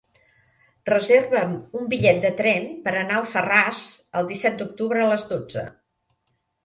Reserva'm 0.89 1.51
un 1.81 1.83
bitllet 1.91 2.23
de 2.25 2.31
tren 2.39 2.65
per 2.87 2.93
anar 3.01 3.19
a 3.19 3.21
Alfarràs 3.25 3.85
el 4.23 4.33
disset 4.33 4.57
d'octubre 4.63 5.05
a 5.05 5.11
les 5.13 5.27
dotze. 5.35 5.67